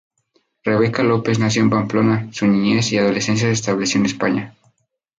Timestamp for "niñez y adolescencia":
2.47-3.45